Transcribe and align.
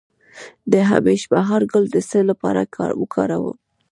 د 0.71 0.73
همیش 0.91 1.21
بهار 1.33 1.61
ګل 1.71 1.85
د 1.91 1.97
څه 2.09 2.19
لپاره 2.29 2.61
وکاروم؟ 3.01 3.57